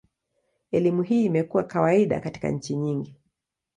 [0.71, 3.15] Elimu hii imekuwa kawaida katika nchi nyingi.